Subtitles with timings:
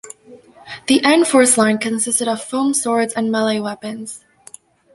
[0.87, 4.25] The N-Force line consisted of foam swords and melee weapons.